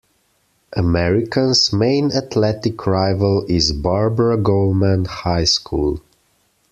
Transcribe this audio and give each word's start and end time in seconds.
American's 0.75 1.71
main 1.71 2.11
athletic 2.11 2.87
rival 2.87 3.45
is 3.47 3.71
Barbara 3.71 4.35
Goleman 4.35 5.05
High 5.05 5.43
School. 5.43 6.01